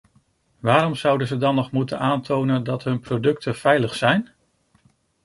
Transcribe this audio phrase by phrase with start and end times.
[0.59, 4.29] Waarom zouden ze dan nog moeten aantonen dat hun producten veilig zijn?